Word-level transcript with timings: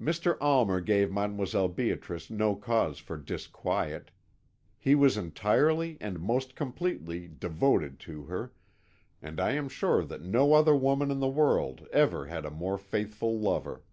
"Mr. 0.00 0.36
Almer 0.40 0.80
gave 0.80 1.10
Mdlle. 1.10 1.72
Beatrice 1.72 2.28
no 2.28 2.56
cause 2.56 2.98
for 2.98 3.16
disquiet; 3.16 4.10
he 4.80 4.96
was 4.96 5.16
entirely 5.16 5.96
and 6.00 6.18
most 6.18 6.56
completely 6.56 7.28
devoted 7.28 8.00
to 8.00 8.24
her, 8.24 8.52
and 9.22 9.38
I 9.38 9.52
am 9.52 9.68
sure 9.68 10.02
that 10.02 10.22
no 10.22 10.54
other 10.54 10.74
woman 10.74 11.12
in 11.12 11.20
the 11.20 11.28
world 11.28 11.86
ever 11.92 12.26
had 12.26 12.44
a 12.44 12.50
more 12.50 12.78
faithful 12.78 13.38
lover. 13.38 13.84